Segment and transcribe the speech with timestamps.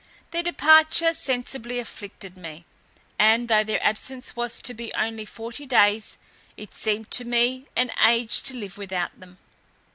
[0.31, 2.65] Their departure sensibly afflicted me;
[3.19, 6.17] and though their absence was to be only forty days,
[6.57, 9.37] it seemed to me an age to live without them.